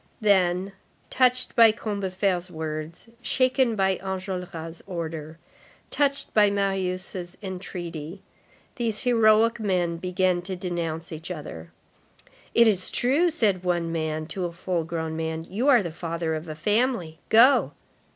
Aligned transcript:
Then, 0.19 0.73
touched 1.11 1.55
by 1.55 1.71
Combeferre's 1.71 2.49
words, 2.49 3.07
shaken 3.21 3.75
by 3.75 3.97
Enjolras' 3.97 4.81
order, 4.87 5.37
touched 5.91 6.33
by 6.33 6.49
Marius' 6.49 7.37
entreaty, 7.43 8.23
these 8.77 9.03
heroic 9.03 9.59
men 9.59 9.97
began 9.97 10.41
to 10.41 10.55
denounce 10.55 11.11
each 11.11 11.29
other.—"It 11.29 12.67
is 12.67 12.89
true," 12.89 13.29
said 13.29 13.63
one 13.63 13.83
young 13.83 13.91
man 13.91 14.25
to 14.29 14.45
a 14.45 14.51
full 14.51 14.83
grown 14.85 15.15
man, 15.15 15.45
"you 15.47 15.67
are 15.67 15.83
the 15.83 15.91
father 15.91 16.33
of 16.33 16.47
a 16.47 16.55
family. 16.55 17.19
Go." 17.29 17.73